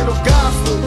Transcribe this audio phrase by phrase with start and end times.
[0.00, 0.79] cheiro, garfo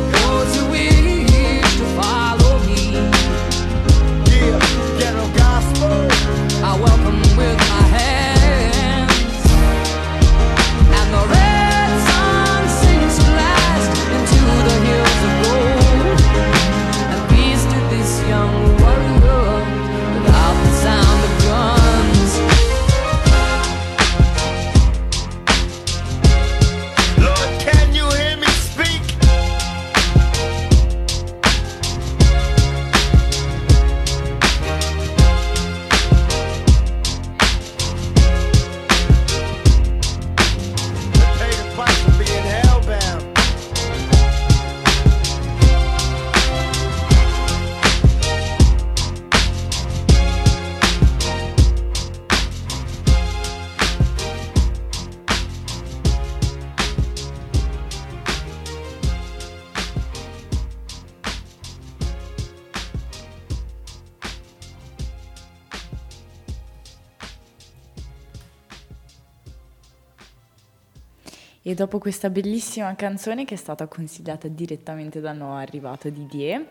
[71.65, 76.65] E dopo questa bellissima canzone che è stata consigliata direttamente dal nuovo arrivato Didier,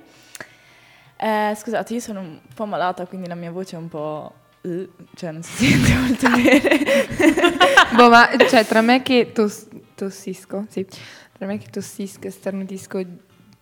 [1.16, 4.34] eh, scusate, io sono un po' malata, quindi la mia voce è un po'...
[4.60, 7.06] eh, cioè non si sente molto bene.
[7.96, 10.84] boh, ma cioè, tra me che tos- tossisco, sì,
[11.32, 13.02] tra me che tossisco e starnutisco,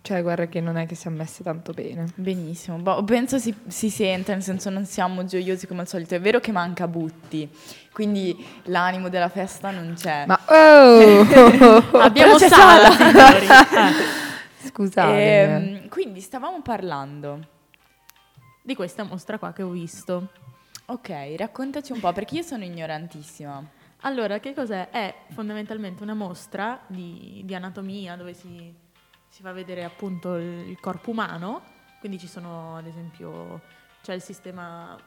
[0.03, 2.07] cioè, guarda che non è che siamo messe tanto bene.
[2.15, 6.21] Benissimo, boh, penso si, si sente, nel senso non siamo gioiosi come al solito, è
[6.21, 7.49] vero che manca Butti,
[7.93, 8.35] quindi
[8.65, 10.25] l'animo della festa non c'è.
[10.27, 11.21] Ma oh!
[12.01, 13.47] Abbiamo signori.
[13.47, 14.29] Eh,
[14.69, 15.43] Scusate.
[15.43, 17.59] Ehm, quindi stavamo parlando.
[18.63, 20.29] di questa mostra qua che ho visto.
[20.87, 23.63] Ok, raccontaci un po', perché io sono ignorantissima.
[24.03, 24.89] Allora, che cos'è?
[24.89, 28.75] È fondamentalmente una mostra di, di anatomia dove si,
[29.31, 31.63] si fa vedere appunto il, corpo umano,
[32.01, 33.61] quindi ci sono ad esempio,
[34.03, 34.99] c'è il sistema,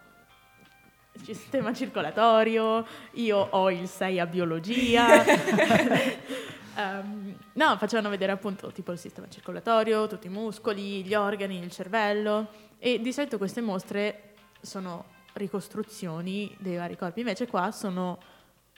[1.12, 5.08] il sistema circolatorio, io ho il 6 a biologia.
[6.76, 11.70] Ehm, no, facevano vedere appunto tipo il sistema circolatorio, tutti i muscoli, gli organi, il
[11.70, 12.48] cervello
[12.80, 18.18] e di solito queste mostre sono ricostruzioni dei vari corpi, invece qua sono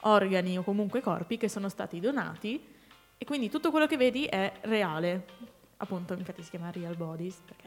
[0.02, 2.75] organi o comunque corpi che sono stati donati
[3.18, 5.26] e quindi tutto quello che vedi è reale.
[5.78, 7.64] Appunto, infatti si chiama real bodies perché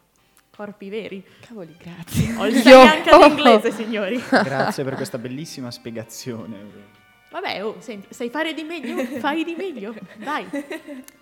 [0.51, 1.25] corpi veri.
[1.41, 2.35] Cavoli, grazie.
[2.37, 4.23] Ho il Io- 6 anche all'inglese, signori.
[4.29, 6.97] Grazie per questa bellissima spiegazione.
[7.31, 9.05] Vabbè, oh, senti, sai fare di meglio?
[9.21, 9.95] Fai di meglio.
[10.17, 10.47] Dai.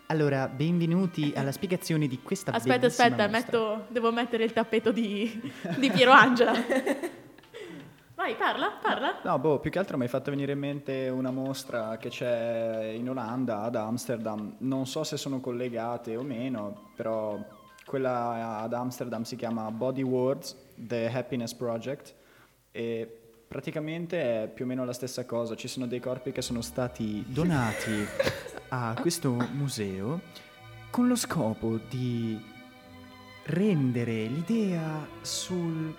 [0.07, 3.59] Allora, benvenuti alla spiegazione di questa Aspetta, bellissima aspetta, mostra.
[3.59, 6.55] metto, devo mettere il tappeto di, di Piero Angela.
[8.17, 9.21] Vai, parla, parla.
[9.25, 12.95] No, boh, più che altro mi hai fatto venire in mente una mostra che c'è
[12.97, 14.55] in Olanda, ad Amsterdam.
[14.61, 17.39] Non so se sono collegate o meno, però
[17.85, 22.15] quella ad Amsterdam si chiama Body Words, The Happiness Project
[22.73, 25.55] e praticamente è più o meno la stessa cosa.
[25.55, 28.07] Ci sono dei corpi che sono stati donati
[28.71, 30.21] a questo museo
[30.89, 32.43] con lo scopo di
[33.45, 35.95] rendere l'idea sul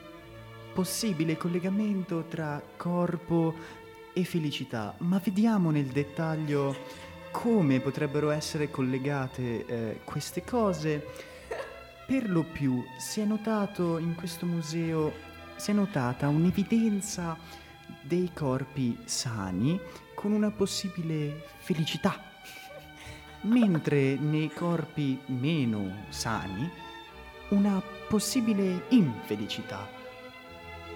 [0.78, 3.52] possibile collegamento tra corpo
[4.14, 6.76] e felicità, ma vediamo nel dettaglio
[7.32, 11.04] come potrebbero essere collegate eh, queste cose.
[12.06, 15.14] Per lo più si è notato in questo museo,
[15.56, 17.36] si è notata un'evidenza
[18.04, 19.80] dei corpi sani
[20.14, 22.22] con una possibile felicità,
[23.42, 26.70] mentre nei corpi meno sani
[27.50, 29.97] una possibile infelicità.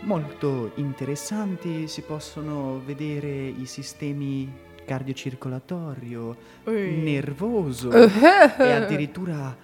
[0.04, 4.52] Molto interessanti si possono vedere i sistemi
[4.84, 9.56] cardiocircolatorio, nervoso e addirittura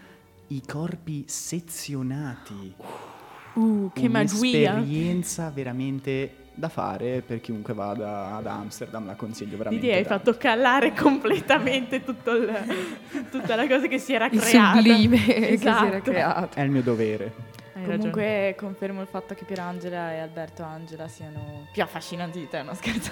[0.47, 2.73] i corpi sezionati.
[3.53, 4.73] Uh, che magia.
[4.73, 9.83] Un'esperienza veramente da fare per chiunque vada ad Amsterdam, la consiglio veramente.
[9.85, 10.31] Didi, hai tanto.
[10.31, 12.53] fatto calare completamente tutto il-
[13.31, 14.75] tutta la cosa che si era Il creata.
[14.77, 16.01] sublime che si era Esatto.
[16.11, 16.55] creato.
[16.57, 17.33] È il mio dovere.
[17.79, 17.97] Ragione.
[17.97, 22.73] Comunque confermo il fatto che Pierangela e Alberto Angela siano più affascinanti di te, no
[22.73, 23.11] scherzo.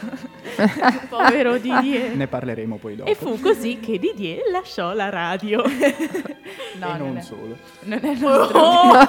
[1.10, 2.16] Povero Didier.
[2.16, 3.10] Ne parleremo poi dopo.
[3.10, 5.64] E fu così che Didier lasciò la radio.
[6.78, 7.58] No, e non, non è, solo.
[7.84, 9.08] non è nostro Oh!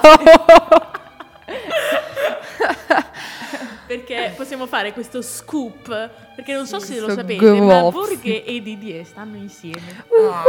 [3.87, 7.91] perché possiamo fare questo scoop, perché non so se lo sapete, ma gossip.
[7.93, 10.05] Borghe e Didier stanno insieme.
[10.31, 10.43] Ah,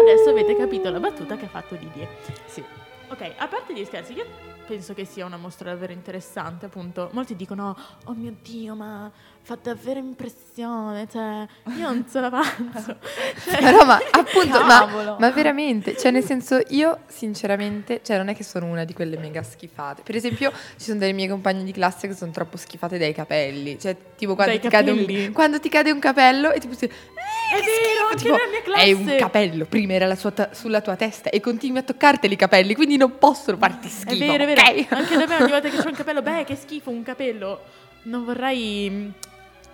[0.00, 2.08] Adesso avete capito la battuta che ha fatto Didier.
[2.46, 2.62] sì.
[3.08, 4.26] Ok, a parte gli scherzi, io
[4.66, 7.08] penso che sia una mostra davvero interessante, appunto.
[7.12, 9.10] Molti dicono, oh mio Dio, ma
[9.42, 12.98] fa davvero impressione, cioè, io non ce l'avanzo.
[13.46, 18.34] Cioè, Però ma appunto, ma, ma veramente, cioè nel senso io sinceramente, cioè non è
[18.34, 20.02] che sono una di quelle mega schifate.
[20.02, 23.78] Per esempio ci sono delle mie compagne di classe che sono troppo schifate dai capelli,
[23.78, 26.74] cioè tipo quando, Dai ti cade, un, quando ti cade un capello e tipo
[27.48, 28.84] È vero, anche nella mia classe.
[28.84, 32.34] È un capello, prima era la sua ta- sulla tua testa e continui a toccarteli
[32.34, 34.10] i capelli, quindi non possono farti schifo.
[34.10, 34.60] È vero, è vero.
[34.60, 34.86] ok?
[34.92, 37.62] Anche da me ogni volta che c'ho un capello, beh, che schifo, un capello.
[38.02, 39.08] Non vorrei mm,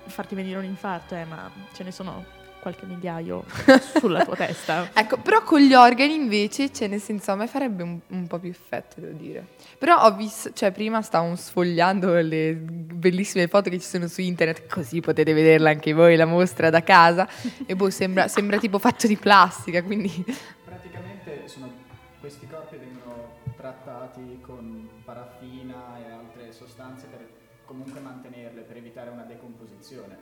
[0.07, 3.45] farti venire un infarto, eh, ma ce ne sono qualche migliaio
[3.99, 4.91] sulla tua testa.
[4.95, 8.39] Ecco, però con gli organi invece, cioè nel senso a me farebbe un, un po'
[8.39, 9.45] più effetto, devo dire.
[9.79, 14.69] Però ho visto, cioè prima stavo sfogliando le bellissime foto che ci sono su internet,
[14.69, 17.29] così potete vederla anche voi, la mostra da casa,
[17.67, 20.25] e boh, sembra, sembra tipo fatto di plastica, quindi...
[20.65, 21.73] Praticamente sono-
[22.21, 27.29] questi corpi vengono trattati con paraffina e altre sostanze per
[27.65, 30.17] comunque mantenerle, per evitare una decomposizione.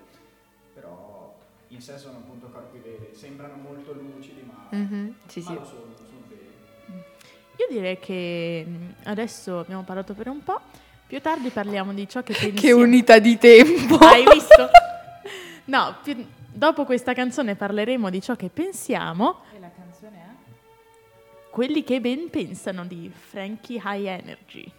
[0.73, 5.55] Però in sé sono appunto corpi veri, sembrano molto lucidi ma, Mhm, sì, ma sì.
[5.55, 7.03] lo sono, sono veri.
[7.57, 10.61] Io direi che mm, adesso abbiamo parlato per un po',
[11.07, 12.61] più tardi parliamo di ciò che pensiamo.
[12.61, 13.97] Che unità di tempo!
[14.05, 14.69] Hai visto?
[15.67, 21.49] No, più- dopo questa canzone parleremo di ciò che pensiamo, E la canzone è?
[21.51, 24.73] quelli che ben pensano di Frankie High Energy.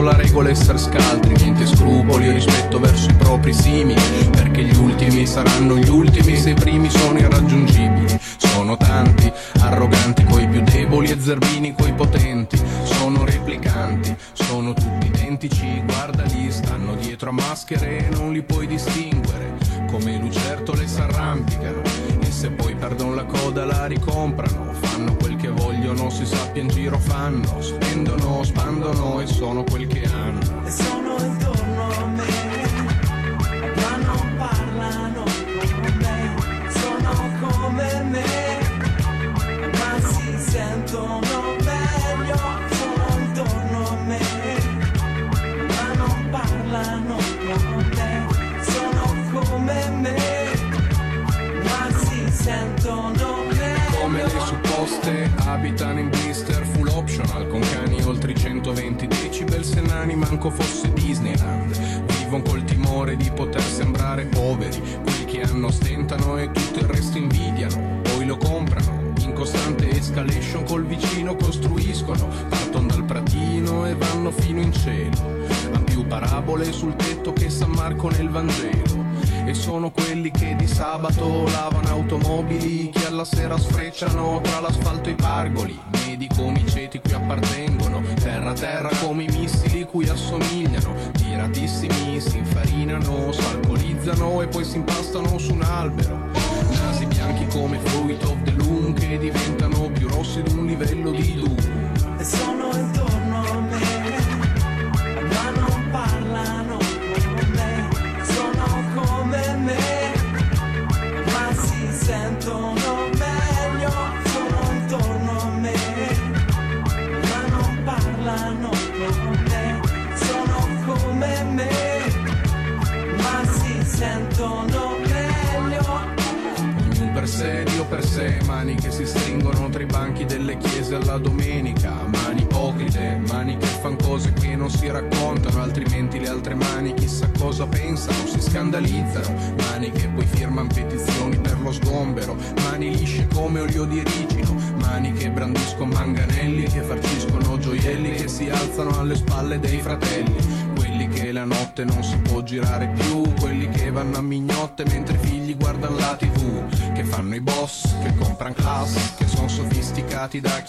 [0.00, 4.00] Gioco la regola essere scaltri, niente scrupoli o rispetto verso i propri simili,
[4.30, 8.18] perché gli ultimi saranno gli ultimi se i primi sono irraggiungibili.
[8.36, 9.30] Sono tanti,
[9.60, 12.60] arroganti coi più deboli e zerbini coi potenti.
[12.82, 19.58] Sono replicanti, sono tutti identici, guardali, stanno dietro a maschere e non li puoi distinguere.
[19.90, 21.82] Come lucertole s'arrampicano
[22.20, 24.72] e se poi perdono la coda la ricomprano.
[24.72, 25.29] Fanno quel
[25.60, 30.99] vogliono, si sappia in giro fanno, spendono, spandono e sono quel che hanno.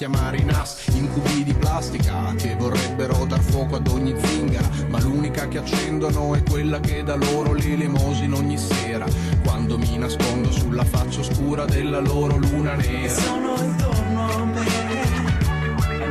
[0.02, 5.48] Chiamare i NAS, incubi di plastica, che vorrebbero dar fuoco ad ogni zingara, ma l'unica
[5.48, 9.06] che accendono è quella che da loro l'elemosina ogni sera,
[9.44, 13.14] quando mi nascondo sulla faccia oscura della loro luna nera.
[13.14, 14.70] sono intorno a me,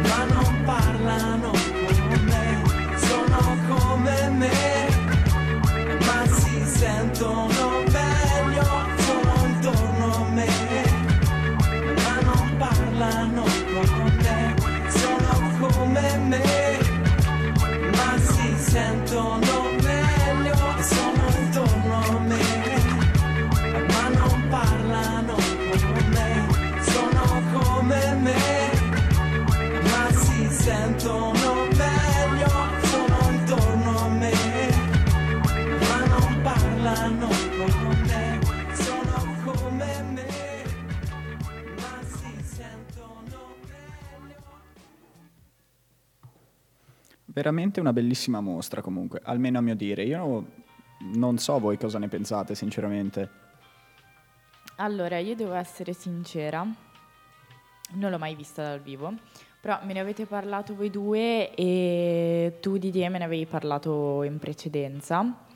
[0.06, 1.29] ma non parlano
[47.40, 50.02] Veramente una bellissima mostra comunque, almeno a mio dire.
[50.02, 50.46] Io
[51.14, 53.30] non so voi cosa ne pensate, sinceramente.
[54.76, 56.66] Allora, io devo essere sincera,
[57.92, 59.14] non l'ho mai vista dal vivo,
[59.58, 64.38] però me ne avete parlato voi due e tu Didier me ne avevi parlato in
[64.38, 65.46] precedenza.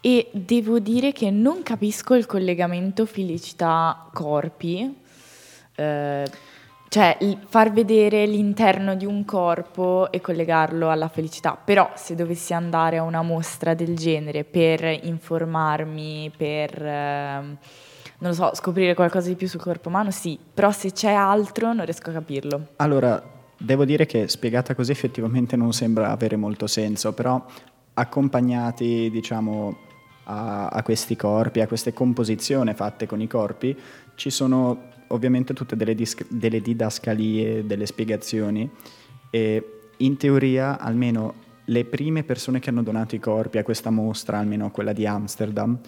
[0.00, 4.96] E devo dire che non capisco il collegamento felicità-corpi,
[5.74, 6.30] eh,
[6.88, 11.58] cioè far vedere l'interno di un corpo e collegarlo alla felicità.
[11.62, 17.56] Però se dovessi andare a una mostra del genere per informarmi, per, ehm,
[18.18, 20.38] non lo so, scoprire qualcosa di più sul corpo umano, sì.
[20.54, 22.68] Però se c'è altro non riesco a capirlo.
[22.76, 23.22] Allora,
[23.58, 27.44] devo dire che spiegata così effettivamente non sembra avere molto senso, però
[27.92, 29.76] accompagnati, diciamo,
[30.24, 33.76] a, a questi corpi, a queste composizioni fatte con i corpi,
[34.14, 38.68] ci sono ovviamente tutte delle, dis- delle didascalie, delle spiegazioni.
[39.30, 44.38] E in teoria almeno le prime persone che hanno donato i corpi a questa mostra,
[44.38, 45.78] almeno quella di Amsterdam,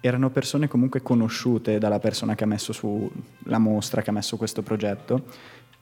[0.00, 3.10] erano persone comunque conosciute dalla persona che ha messo su
[3.44, 5.24] la mostra, che ha messo questo progetto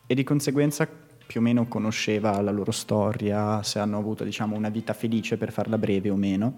[0.07, 0.89] e di conseguenza
[1.29, 5.53] più o meno conosceva la loro storia, se hanno avuto diciamo una vita felice per
[5.53, 6.57] farla breve o meno.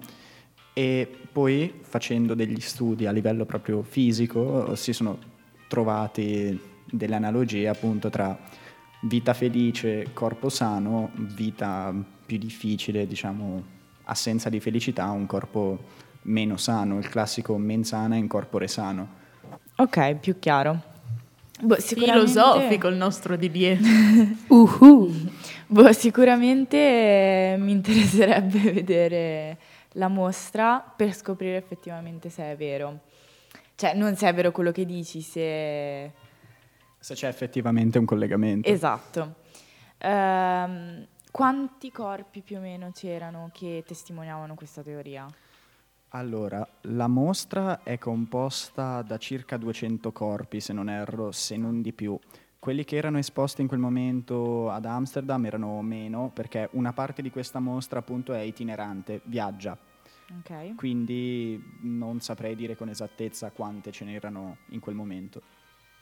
[0.73, 5.19] E poi facendo degli studi a livello proprio fisico si sono
[5.71, 8.37] trovati delle analogie appunto tra
[9.03, 11.95] vita felice, corpo sano, vita
[12.27, 15.79] più difficile, diciamo assenza di felicità, un corpo
[16.23, 19.19] meno sano, il classico mensana in corpore sano.
[19.77, 20.83] Ok, più chiaro.
[21.61, 23.79] Boh, Filosofico il nostro Didier.
[24.49, 29.59] Boh, sicuramente eh, mi interesserebbe vedere
[29.93, 33.03] la mostra per scoprire effettivamente se è vero.
[33.81, 36.13] Cioè, non se è vero quello che dici, se...
[36.99, 38.69] Se c'è effettivamente un collegamento.
[38.69, 39.37] Esatto.
[39.97, 45.27] Ehm, quanti corpi più o meno c'erano che testimoniavano questa teoria?
[46.11, 51.95] Allora, la mostra è composta da circa 200 corpi, se non erro, se non di
[51.95, 52.19] più.
[52.59, 57.31] Quelli che erano esposti in quel momento ad Amsterdam erano meno, perché una parte di
[57.31, 59.79] questa mostra appunto è itinerante, viaggia.
[60.39, 60.75] Ok.
[60.77, 65.43] Quindi non saprei dire con esattezza quante ce n'erano in quel momento.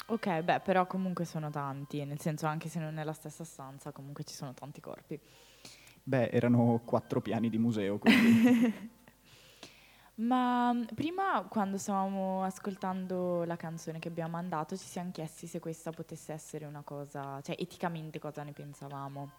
[0.06, 3.92] Ok, beh, però comunque sono tanti, nel senso anche se non è la stessa stanza,
[3.92, 5.18] comunque ci sono tanti corpi.
[6.02, 8.73] Beh, erano quattro piani di museo, quindi
[10.18, 15.61] Ma mm, prima, quando stavamo ascoltando la canzone che abbiamo mandato, ci siamo chiesti se
[15.61, 19.30] questa potesse essere una cosa, cioè eticamente cosa ne pensavamo.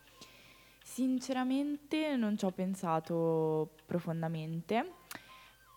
[0.91, 4.93] Sinceramente non ci ho pensato profondamente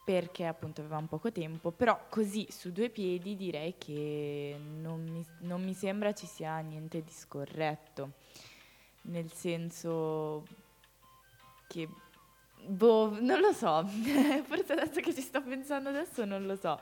[0.06, 5.62] perché appunto avevamo poco tempo, però così su due piedi direi che non mi, non
[5.62, 8.12] mi sembra ci sia niente di scorretto,
[9.02, 10.46] nel senso
[11.68, 11.86] che
[12.64, 13.84] Boh, non lo so,
[14.46, 16.78] forse adesso che ci sto pensando adesso non lo so,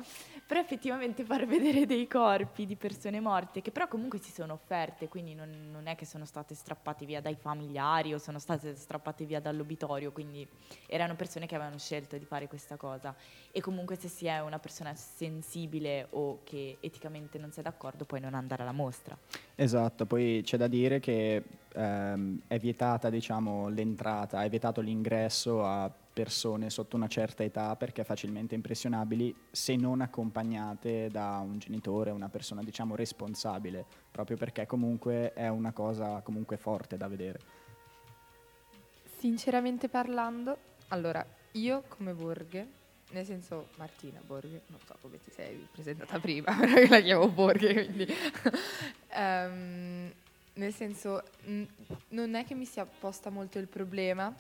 [0.50, 5.07] però effettivamente far vedere dei corpi di persone morte che però comunque si sono offerte,
[5.07, 9.25] quindi non, non è che sono state strappate via dai familiari o sono state strappate
[9.26, 10.45] via dall'obitorio, quindi
[10.88, 13.14] erano persone che avevano scelto di fare questa cosa
[13.52, 18.04] e comunque se si è una persona sensibile o che eticamente non si è d'accordo
[18.04, 19.16] puoi non andare alla mostra.
[19.61, 25.93] Esatto, poi c'è da dire che ehm, è vietata diciamo, l'entrata, è vietato l'ingresso a
[26.14, 32.31] persone sotto una certa età perché facilmente impressionabili se non accompagnate da un genitore, una
[32.31, 37.40] persona diciamo responsabile, proprio perché comunque è una cosa comunque forte da vedere.
[39.19, 40.57] Sinceramente parlando,
[40.88, 42.79] allora, io come Borghe,
[43.11, 47.29] nel senso Martina Borghe, non so come ti sei presentata prima, però io la chiamo
[47.29, 48.07] Borghe, quindi...
[49.12, 50.12] Ehm,
[50.55, 51.67] nel senso, n-
[52.11, 54.33] non è che mi sia posta molto il problema,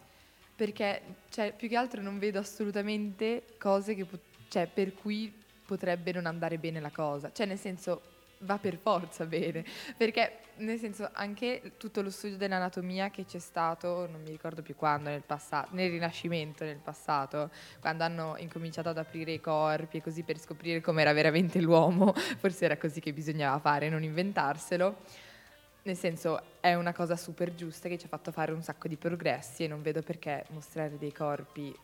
[0.54, 4.06] perché cioè, più che altro non vedo assolutamente cose che
[4.48, 5.32] cioè, per cui
[5.64, 7.30] potrebbe non andare bene la cosa.
[7.32, 8.02] Cioè, nel senso,
[8.40, 9.64] va per forza bene.
[9.96, 14.74] Perché, nel senso, anche tutto lo studio dell'anatomia che c'è stato, non mi ricordo più
[14.74, 20.02] quando, nel passato, nel Rinascimento, nel passato, quando hanno incominciato ad aprire i corpi e
[20.02, 25.28] così per scoprire com'era veramente l'uomo, forse era così che bisognava fare, non inventarselo.
[25.82, 28.96] Nel senso, è una cosa super giusta che ci ha fatto fare un sacco di
[28.96, 31.74] progressi e non vedo perché mostrare dei corpi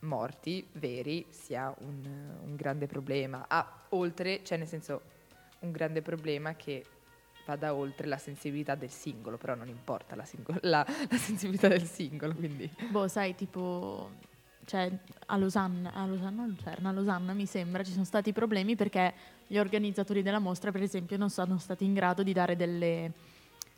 [0.00, 3.46] morti, veri, sia un, un grande problema.
[3.48, 5.02] Ah, oltre, cioè nel senso,
[5.60, 6.84] un grande problema che
[7.46, 11.84] vada oltre la sensibilità del singolo, però non importa la, singolo- la- la sensibilità del
[11.84, 12.68] singolo, quindi...
[12.90, 14.10] Boh, sai, tipo,
[14.64, 14.90] cioè,
[15.26, 19.14] a Losanna, a Losanna, o Lucerna, a Losanna mi sembra ci sono stati problemi perché
[19.46, 23.12] gli organizzatori della mostra, per esempio, non sono stati in grado di dare delle,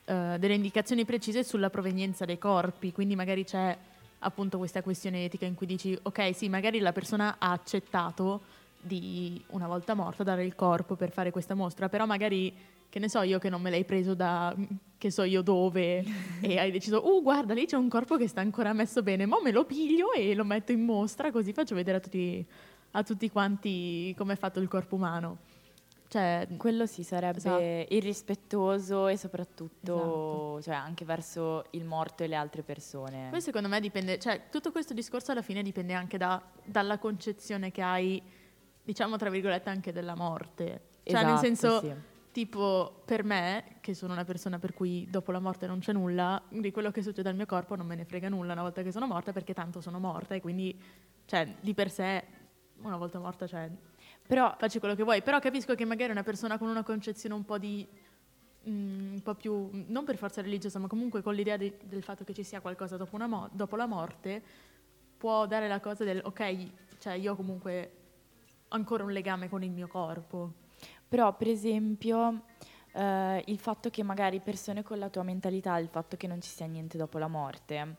[0.04, 3.76] eh, delle indicazioni precise sulla provenienza dei corpi, quindi magari c'è
[4.20, 8.40] appunto questa questione etica in cui dici, ok, sì, magari la persona ha accettato
[8.80, 12.54] di, una volta morta, dare il corpo per fare questa mostra, però magari,
[12.88, 14.54] che ne so io che non me l'hai preso da
[14.96, 16.04] che so io dove
[16.40, 19.38] e hai deciso, uh guarda lì c'è un corpo che sta ancora messo bene, ma
[19.42, 22.44] me lo piglio e lo metto in mostra così faccio vedere a tutti,
[22.92, 25.38] a tutti quanti come è fatto il corpo umano.
[26.08, 27.94] Cioè, Quello sì sarebbe Esatto.
[27.94, 33.28] irrispettoso e soprattutto cioè, anche verso il morto e le altre persone.
[33.30, 37.70] Poi secondo me dipende, cioè tutto questo discorso alla fine dipende anche da- dalla concezione
[37.70, 38.22] che hai,
[38.88, 40.64] diciamo tra virgolette, anche della morte.
[41.02, 41.92] Cioè nel Esatto, senso, sì.
[42.32, 46.42] tipo per me, che sono una persona per cui dopo la morte non c'è nulla,
[46.48, 48.90] di quello che succede al mio corpo non me ne frega nulla una volta che
[48.90, 50.74] sono morta perché tanto sono morta e quindi,
[51.26, 52.24] cioè di per sé,
[52.80, 53.70] una volta morta, cioè
[54.26, 57.44] Però facci quello che vuoi, però capisco che magari una persona con una concezione un
[57.44, 57.86] po' di
[58.68, 62.24] mm, un po' più non per forza religiosa, ma comunque con l'idea di- del fatto
[62.24, 64.42] che ci sia qualcosa dopo, una mo- dopo la morte,
[65.18, 66.66] può dare la cosa del ok,
[66.98, 67.92] cioè io comunque
[68.68, 70.52] ancora un legame con il mio corpo.
[71.08, 72.42] Però, per esempio,
[72.92, 76.50] eh, il fatto che magari persone con la tua mentalità, il fatto che non ci
[76.50, 77.96] sia niente dopo la morte,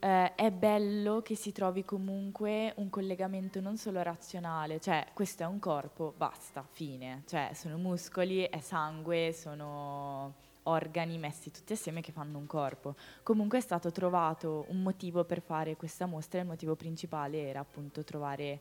[0.00, 5.46] eh, è bello che si trovi comunque un collegamento non solo razionale, cioè questo è
[5.46, 12.12] un corpo, basta, fine, cioè sono muscoli, è sangue, sono organi messi tutti assieme che
[12.12, 12.94] fanno un corpo.
[13.22, 18.04] Comunque è stato trovato un motivo per fare questa mostra il motivo principale era appunto
[18.04, 18.60] trovare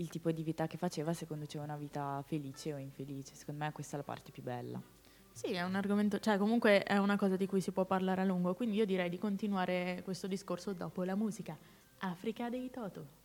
[0.00, 3.34] il tipo di vita che faceva se conduceva una vita felice o infelice.
[3.34, 4.80] Secondo me questa è la parte più bella.
[5.32, 8.24] Sì, è un argomento, cioè comunque è una cosa di cui si può parlare a
[8.24, 11.56] lungo, quindi io direi di continuare questo discorso dopo la musica.
[11.98, 13.19] Africa dei Toto.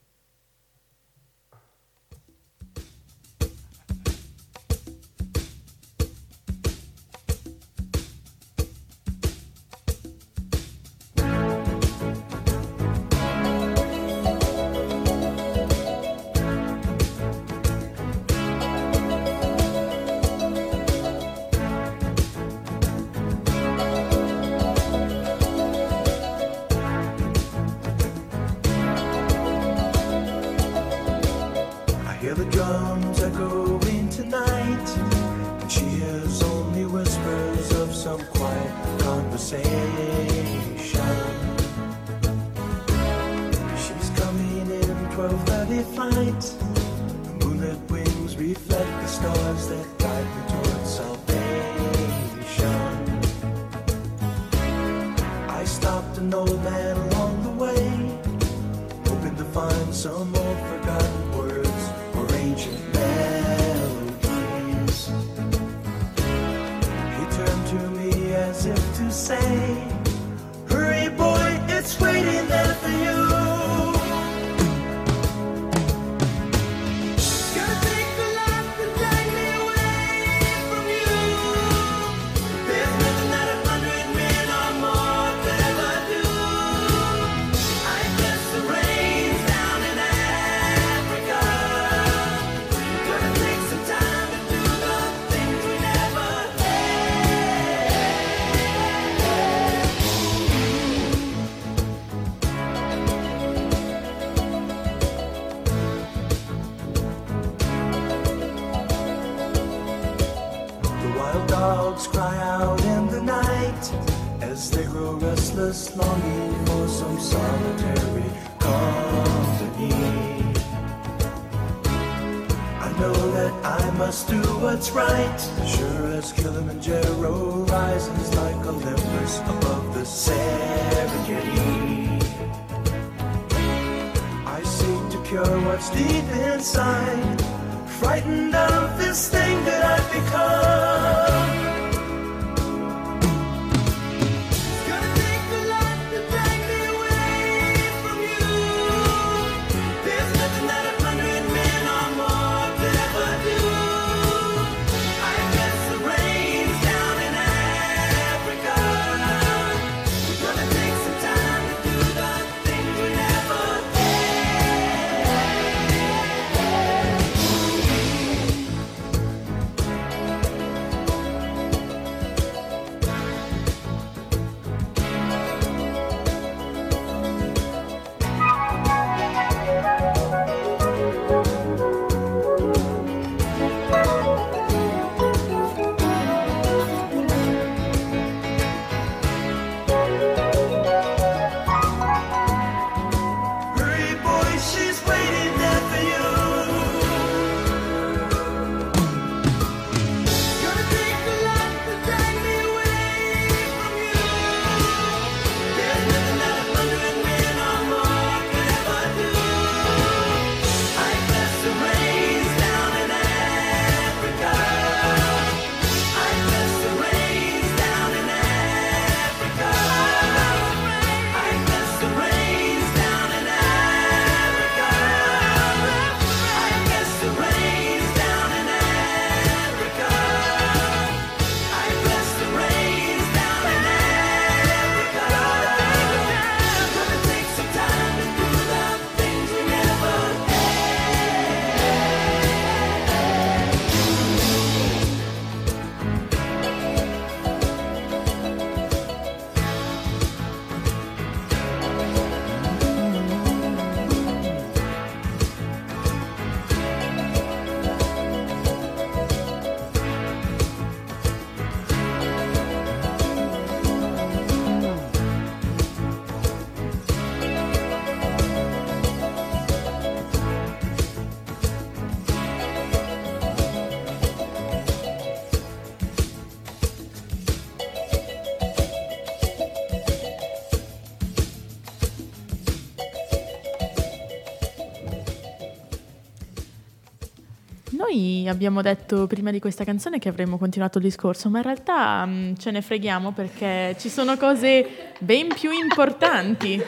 [288.07, 292.23] Noi abbiamo detto prima di questa canzone che avremmo continuato il discorso, ma in realtà
[292.23, 296.79] mm, ce ne freghiamo perché ci sono cose ben più importanti.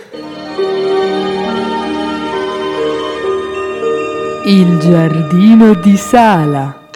[4.45, 6.86] Il giardino di Sala.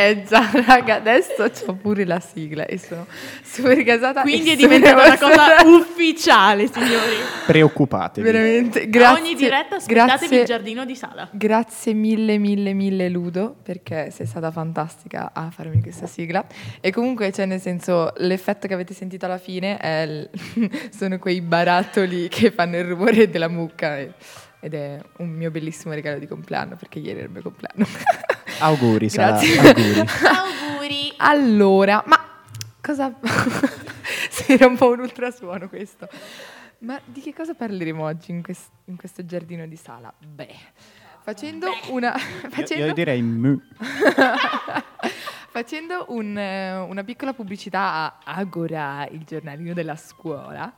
[0.00, 3.04] Eh già, raga, adesso c'ho pure la sigla e sono
[3.42, 4.22] super gasata.
[4.22, 7.16] Quindi è diventata una cosa ufficiale, signori.
[7.46, 8.24] Preoccupatevi.
[8.30, 9.20] Veramente, A grazie.
[9.22, 11.28] ogni diretta aspettatevi grazie, il giardino di sala.
[11.32, 16.44] Grazie mille, mille, mille Ludo, perché sei stata fantastica a farmi questa sigla.
[16.80, 20.30] E comunque, cioè, nel senso, l'effetto che avete sentito alla fine è il-
[20.96, 23.98] sono quei barattoli che fanno il rumore della mucca.
[23.98, 24.12] e-
[24.60, 27.86] ed è un mio bellissimo regalo di compleanno, perché ieri era il mio compleanno.
[28.60, 29.58] Auguri, Sara, Grazie.
[29.58, 30.04] auguri.
[30.74, 31.14] Auguri.
[31.18, 32.18] Allora, ma
[32.80, 33.14] cosa...
[34.30, 36.08] sì, era un po' un ultrasuono questo.
[36.80, 40.12] Ma di che cosa parleremo oggi in, quest- in questo giardino di sala?
[40.18, 40.54] Beh,
[41.22, 42.14] facendo una...
[42.14, 43.60] Io, Facendo, io direi mu.
[45.50, 50.72] facendo un, eh, una piccola pubblicità a Agora, il giornalino della scuola,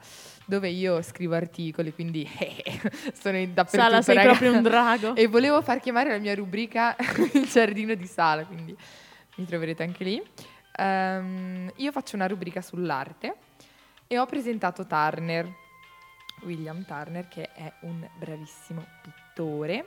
[0.50, 2.28] dove io scrivo articoli, quindi
[3.14, 3.82] sono in dappertutto.
[3.82, 4.28] Sala, sei raga.
[4.30, 5.14] proprio un drago.
[5.14, 6.96] E volevo far chiamare la mia rubrica
[7.32, 8.76] il giardino di sala, quindi
[9.36, 10.22] mi troverete anche lì.
[10.76, 13.36] Ehm, io faccio una rubrica sull'arte
[14.08, 15.48] e ho presentato Turner,
[16.42, 19.84] William Turner, che è un bravissimo pittore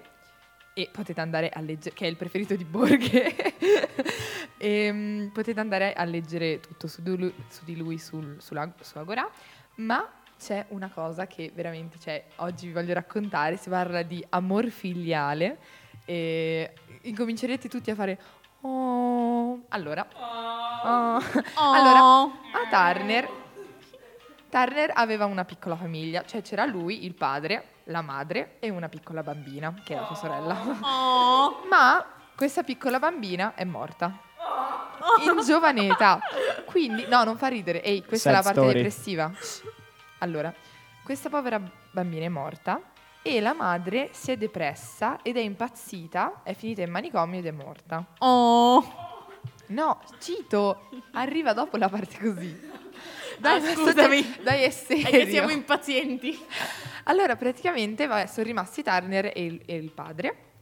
[0.73, 3.55] e potete andare a leggere, che è il preferito di Borghe,
[4.57, 8.73] e, mm, potete andare a leggere tutto su di lui, su, di lui sul, sulla-
[8.79, 9.29] su Agora,
[9.75, 10.09] ma
[10.43, 15.57] c'è una cosa che veramente cioè, oggi vi voglio raccontare, si parla di amor filiale
[16.03, 18.19] e incomincerete tutti a fare
[18.61, 19.61] oh.
[19.69, 21.21] Allora, oh.
[21.55, 23.41] allora a Turner
[24.49, 29.23] Turner aveva una piccola famiglia, cioè c'era lui, il padre, la madre e una piccola
[29.23, 30.55] bambina, che è la sua sorella.
[30.81, 31.65] Oh.
[31.69, 34.15] Ma questa piccola bambina è morta.
[35.25, 36.19] in giovane età.
[36.65, 37.81] Quindi, no, non fa ridere.
[37.81, 38.73] Ehi, questa è Sad la parte story.
[38.75, 39.31] depressiva.
[40.23, 40.53] Allora,
[41.03, 42.81] questa povera bambina è morta
[43.21, 47.51] e la madre si è depressa ed è impazzita, è finita in manicomio ed è
[47.51, 48.05] morta.
[48.19, 49.01] Oh.
[49.67, 52.57] No, cito, arriva dopo la parte così.
[53.37, 54.37] Dai, Ah, scusami.
[54.43, 55.07] Dai, è serio.
[55.07, 56.39] È che siamo impazienti.
[57.05, 60.52] Allora, praticamente, vabbè, sono rimasti Turner e il, e il padre.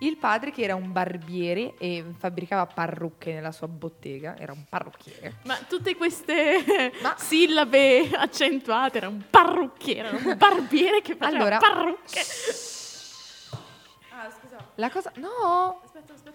[0.00, 5.36] Il padre che era un barbiere e fabbricava parrucche nella sua bottega, era un parrucchiere.
[5.44, 11.56] Ma tutte queste Ma- sillabe accentuate, era un parrucchiere, era un barbiere che faceva Allora-
[11.56, 12.20] parrucche.
[14.74, 15.10] La cosa...
[15.16, 15.80] No!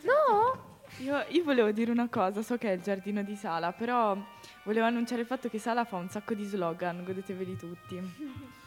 [0.01, 0.69] No!
[0.97, 4.17] Io, io volevo dire una cosa, so che è il giardino di Sala, però
[4.63, 8.49] volevo annunciare il fatto che Sala fa un sacco di slogan, godeteveli tutti.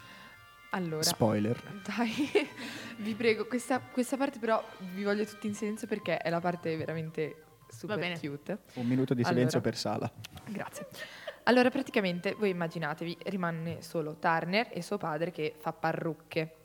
[0.75, 1.61] Allora, Spoiler.
[1.85, 2.29] dai,
[2.99, 4.61] vi prego, questa, questa parte però
[4.93, 8.59] vi voglio tutti in silenzio perché è la parte veramente super cute.
[8.73, 9.71] Un minuto di silenzio Allora.
[9.71, 10.11] per sala.
[10.47, 10.87] Grazie.
[11.43, 16.55] Allora, praticamente, voi immaginatevi, rimane solo Turner e suo padre che fa parrucche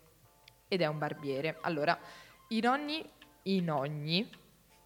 [0.66, 1.58] ed è un barbiere.
[1.60, 1.96] Allora,
[2.48, 3.08] in ogni,
[3.44, 4.28] in ogni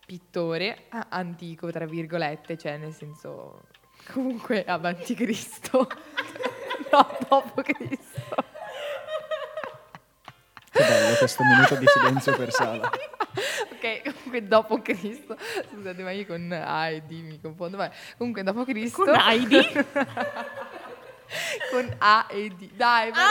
[0.04, 3.68] pittore antico, tra virgolette, cioè nel senso,
[4.12, 5.88] comunque avanti Cristo,
[6.92, 8.52] no, dopo Cristo.
[10.74, 12.90] Che bello questo minuto di silenzio per sala.
[13.72, 15.36] Ok, comunque dopo Cristo.
[15.72, 17.76] Scusate, ma io con A e D mi confondo.
[17.78, 19.04] Vabbè, comunque dopo Cristo.
[19.04, 19.56] Con Heidi?
[21.70, 22.70] con A e D.
[22.72, 23.24] Dai, però.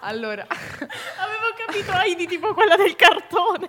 [0.00, 3.68] Allora, Avevo capito Heidi tipo quella del cartone.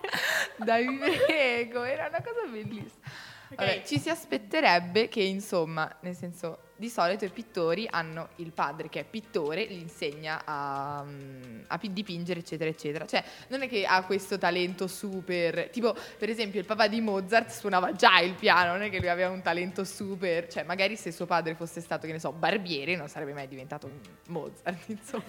[0.58, 3.03] dai, vi prego, era una cosa bellissima.
[3.49, 8.89] Vabbè, ci si aspetterebbe che, insomma, nel senso, di solito i pittori hanno il padre
[8.89, 13.05] che è pittore, gli insegna a, mm, a pi- dipingere, eccetera, eccetera.
[13.05, 15.69] Cioè, non è che ha questo talento super.
[15.69, 19.09] Tipo, per esempio, il papà di Mozart suonava già il piano, non è che lui
[19.09, 20.47] aveva un talento super.
[20.47, 23.89] Cioè, magari se suo padre fosse stato, che ne so, barbiere, non sarebbe mai diventato
[24.27, 25.23] Mozart, insomma.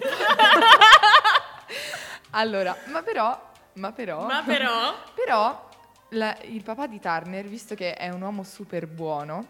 [2.31, 3.45] allora, ma però.
[3.73, 4.25] Ma però.
[4.25, 4.95] Ma però...
[5.13, 5.69] Però
[6.11, 9.45] la- il papà di Turner, visto che è un uomo super buono,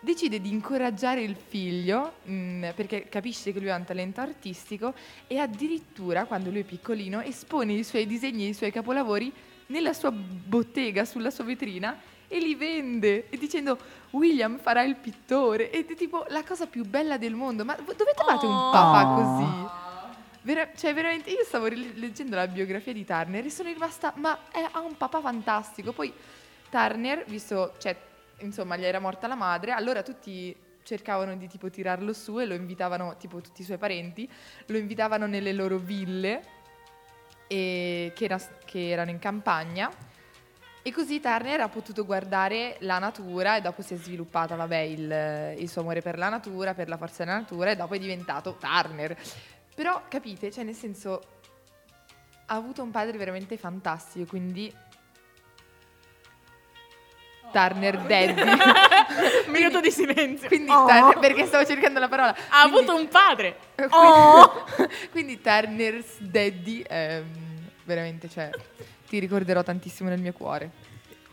[0.00, 4.94] decide di incoraggiare il figlio mm, perché capisce che lui ha un talento artistico
[5.26, 9.32] e addirittura quando lui è piccolino espone i suoi disegni e i suoi capolavori
[9.66, 13.76] nella sua bottega, sulla sua vetrina e li vende e dicendo
[14.10, 18.12] William farà il pittore ed è tipo la cosa più bella del mondo ma dove
[18.14, 18.70] trovate un Oh.
[18.70, 19.76] papà così?
[20.42, 24.66] Vera- cioè, veramente, io stavo leggendo la biografia di Turner e sono rimasta, ma è-
[24.70, 25.92] ha un papà fantastico.
[25.92, 26.10] Poi
[26.70, 27.94] Turner, visto, cioè,
[28.40, 32.54] insomma, gli era morta la madre, allora tutti cercavano di tipo tirarlo su e lo
[32.54, 34.30] invitavano, tipo tutti i suoi parenti,
[34.66, 36.42] lo invitavano nelle loro ville
[37.46, 39.90] e- che, era- che erano in campagna.
[40.80, 45.54] E così Turner ha potuto guardare la natura e dopo si è sviluppata, vabbè, il,
[45.58, 48.56] il suo amore per la natura, per la forza della natura e dopo è diventato
[48.58, 49.14] Turner.
[49.74, 51.20] Però capite, cioè nel senso
[52.46, 54.72] ha avuto un padre veramente fantastico, quindi
[57.52, 58.40] Turner Daddy.
[59.46, 60.48] Un minuto di silenzio.
[60.48, 60.86] quindi Oh.
[60.86, 62.34] Turner, perché stavo cercando la parola.
[62.48, 63.56] Ha Quindi- avuto un padre.
[63.74, 64.64] quindi, Oh.
[65.10, 67.22] quindi Turner's Daddy è
[67.84, 68.50] veramente, cioè,
[69.08, 70.70] ti ricorderò tantissimo nel mio cuore.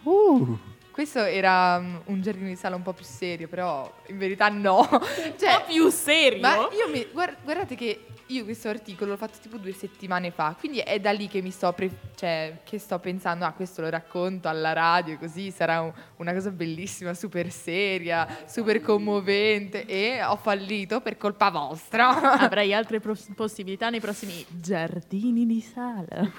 [0.04, 0.58] Uh,
[0.92, 4.88] Questo era mm, un giardino di sala un po' più serio, però in verità no.
[4.92, 6.40] Un Cioè, po' più serio.
[6.40, 10.56] ma io mi, guar- guardate che io questo articolo l'ho fatto tipo due settimane fa,
[10.58, 13.90] quindi è da lì che mi sto, pre- cioè, che sto pensando, ah questo lo
[13.90, 20.38] racconto alla radio, così sarà un- una cosa bellissima, super seria, super commovente e ho
[20.38, 22.08] fallito per colpa vostra.
[22.42, 26.32] Avrai altre pros- possibilità nei prossimi giardini di sala.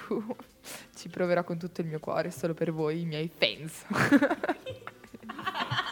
[0.97, 3.85] Ci proverò con tutto il mio cuore, solo per voi, i miei fans.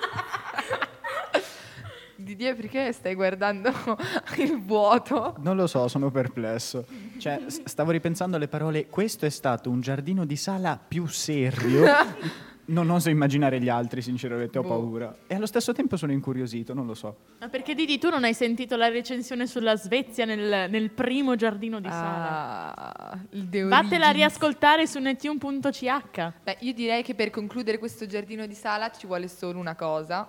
[2.24, 3.70] Didier, perché stai guardando
[4.38, 5.36] il vuoto?
[5.40, 6.84] non lo so, sono perplesso.
[7.18, 11.84] Cioè, s- stavo ripensando alle parole questo è stato un giardino di sala più serio.
[12.66, 14.68] Non oso immaginare gli altri, sinceramente, ho Boh.
[14.68, 15.14] paura.
[15.26, 17.16] E allo stesso tempo sono incuriosito, non lo so.
[17.40, 21.78] Ma perché Didi, tu non hai sentito la recensione sulla Svezia nel, nel primo giardino
[21.78, 22.74] di sala?
[22.74, 26.32] Ah, il De Vattela a riascoltare su netune.ch.
[26.42, 30.26] Beh, io direi che per concludere questo giardino di sala ci vuole solo una cosa.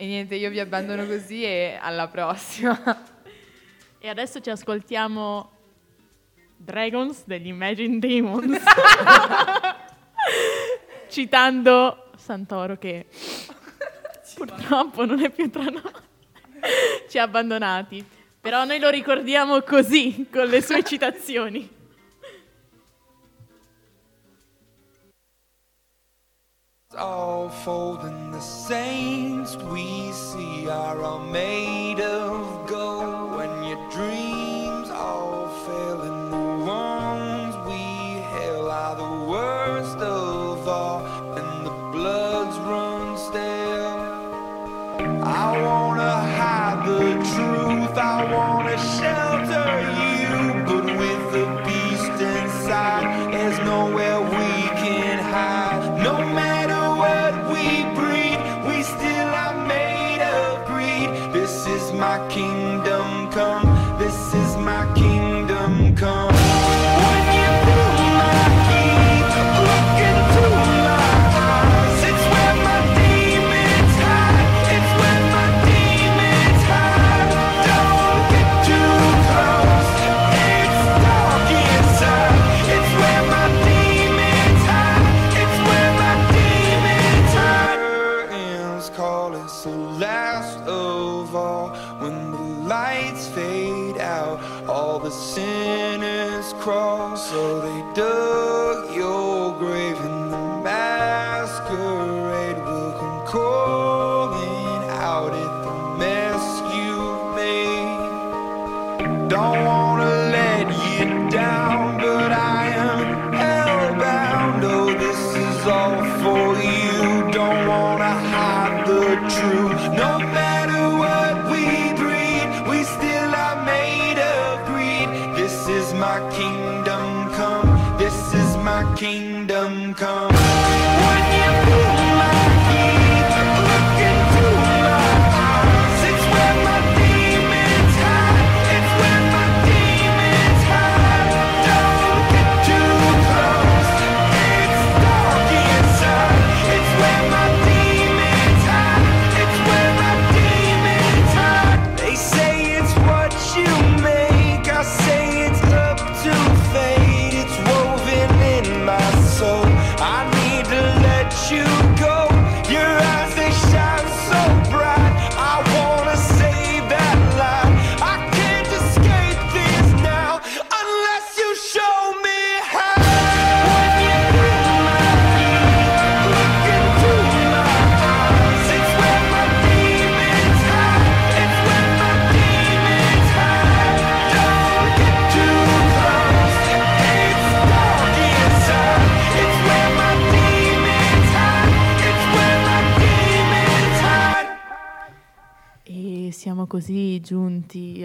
[0.00, 3.04] E niente, io vi abbandono così e alla prossima.
[3.98, 5.50] E adesso ci ascoltiamo
[6.56, 8.62] Dragons degli Imagine Demons.
[11.10, 13.08] Citando Santoro che
[14.36, 15.82] purtroppo non è più tra noi.
[17.06, 18.02] Ci ha abbandonati.
[18.40, 21.79] Però noi lo ricordiamo così, con le sue citazioni.
[26.98, 32.59] All folding the saints we see are all made of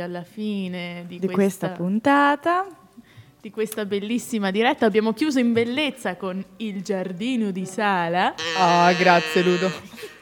[0.06, 2.66] alla fine di, Di questa puntata.
[3.42, 4.86] di questa bellissima diretta.
[4.88, 8.34] Abbiamo chiuso in bellezza con il giardino di Sala.
[8.58, 9.70] Ah, grazie Ludo.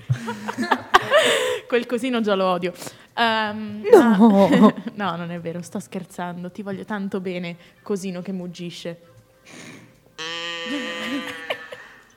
[1.67, 2.73] Quel cosino già lo odio.
[3.15, 4.73] Ehm, No.
[4.95, 6.51] no, non è vero, sto scherzando.
[6.51, 8.99] Ti voglio tanto bene, cosino che muggisce.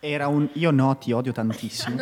[0.00, 1.96] Era un io no, ti odio tantissimo.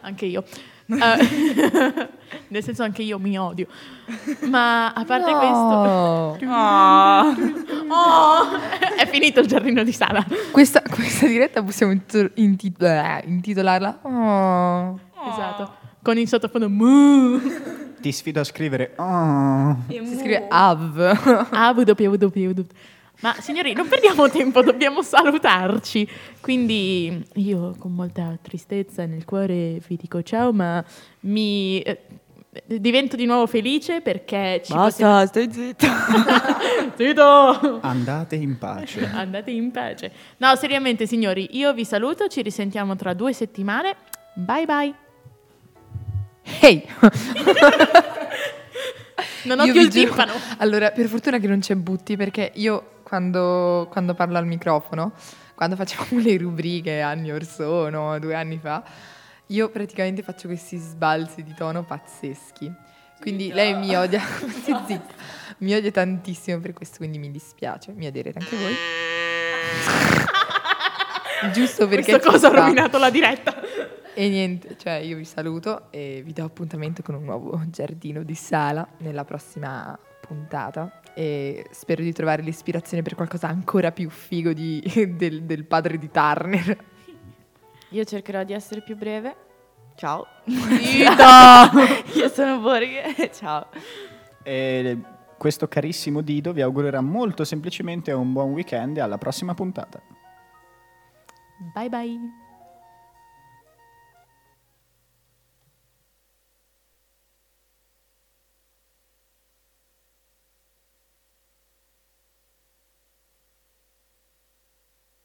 [0.00, 0.44] Anche io.
[0.86, 2.08] Eh,
[2.48, 3.66] nel senso anche io mi odio.
[4.48, 6.38] Ma a parte questo...
[6.46, 7.34] Ah.
[7.90, 8.44] Oh,
[8.98, 10.22] è finito il giardino di Sala.
[10.50, 14.98] Questa, questa diretta possiamo eh, intitolarla Oh.
[15.30, 15.72] Esatto.
[16.02, 17.40] Con il sottofondo mu.
[18.00, 19.84] Ti sfido a scrivere oh.
[19.88, 21.48] Si scrive Av.
[21.50, 22.66] Ah, www.
[23.20, 26.08] Ma signori, non perdiamo tempo, dobbiamo salutarci.
[26.40, 30.84] Quindi io con molta tristezza nel cuore vi dico ciao, ma
[31.20, 32.00] mi eh,
[32.66, 35.86] divento di nuovo felice perché ci Basta, stai zitta.
[35.86, 36.92] possiamo...
[36.96, 37.80] Zitto!
[37.82, 39.04] Andate in pace.
[39.12, 40.12] Andate in pace.
[40.38, 43.96] No, seriamente signori, io vi saluto, ci risentiamo tra due settimane.
[44.34, 44.94] Bye bye.
[46.60, 46.86] Hey!
[49.44, 50.32] Non ho Io più il timpano.
[50.58, 55.12] Allora, per fortuna che non c'è Butti, perché io quando, quando parlo al microfono,
[55.54, 58.82] quando facevamo le rubriche anni or sono, due anni fa,
[59.48, 62.72] io praticamente faccio questi sbalzi di tono pazzeschi.
[63.20, 64.22] Quindi lei mi odia,
[65.58, 68.74] mi odia tantissimo per questo, quindi mi dispiace, mi odierete anche voi.
[71.52, 72.60] Giusto perché Questa cosa ha sta.
[72.60, 73.54] rovinato la diretta.
[74.14, 78.34] E niente, cioè io vi saluto e vi do appuntamento con un nuovo giardino di
[78.34, 84.82] sala nella prossima puntata e spero di trovare l'ispirazione per qualcosa ancora più figo di-
[85.16, 86.76] del, del padre di Turner.
[87.90, 89.36] Io cercherò di essere più breve.
[89.94, 90.26] Ciao.
[90.44, 93.30] Io sono Borghe.
[93.32, 93.66] Ciao.
[94.42, 94.98] E
[95.36, 100.00] questo carissimo Dido vi augurerà molto semplicemente un buon weekend e alla prossima puntata.
[101.74, 102.46] Bye bye.